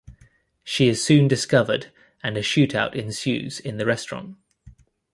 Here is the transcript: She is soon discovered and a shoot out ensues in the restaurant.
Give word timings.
She 0.63 0.87
is 0.87 1.03
soon 1.03 1.27
discovered 1.27 1.91
and 2.23 2.35
a 2.35 2.41
shoot 2.41 2.73
out 2.73 2.95
ensues 2.95 3.59
in 3.59 3.77
the 3.77 3.85
restaurant. 3.85 4.35